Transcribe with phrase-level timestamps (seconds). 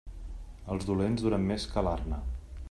[0.75, 2.21] Els dolents duren més que l'arna.